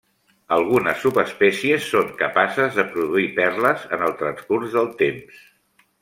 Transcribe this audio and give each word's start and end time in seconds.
Algunes 0.55 1.01
subespècies 1.07 1.89
són 1.89 2.09
capaces 2.21 2.79
de 2.79 2.85
produir 2.95 3.27
perles 3.35 3.83
en 3.99 4.05
el 4.09 4.15
transcurs 4.23 4.73
del 4.79 4.89
temps. 5.03 5.45